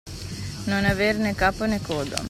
[0.71, 2.17] Non aver né capo né coda.